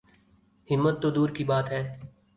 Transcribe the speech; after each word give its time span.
ہمت 0.67 1.01
تو 1.01 1.09
دور 1.09 1.29
کی 1.29 1.43
بات 1.43 1.71
ہے۔ 1.71 1.81